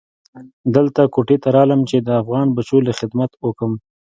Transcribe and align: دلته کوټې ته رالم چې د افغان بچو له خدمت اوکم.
دلته 0.75 1.01
کوټې 1.13 1.37
ته 1.43 1.49
رالم 1.55 1.81
چې 1.89 1.97
د 1.99 2.09
افغان 2.21 2.47
بچو 2.55 2.77
له 2.87 2.91
خدمت 2.99 3.31
اوکم. 3.45 3.71